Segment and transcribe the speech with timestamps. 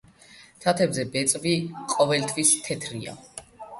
[0.63, 1.53] თათებზე ბეწვი
[1.93, 3.15] ყოველთვის თეთრია.